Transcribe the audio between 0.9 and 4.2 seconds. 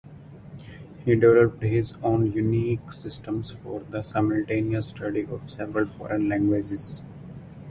He developed his own unique systems for the